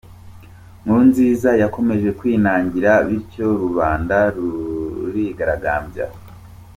[0.81, 6.05] Nkurunziza yakomeje kwinangira, bityo rubanda rurigaragambya.